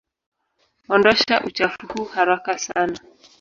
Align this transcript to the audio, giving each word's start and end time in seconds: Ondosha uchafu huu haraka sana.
Ondosha 0.89 1.41
uchafu 1.47 1.87
huu 1.93 2.05
haraka 2.05 2.59
sana. 2.59 2.99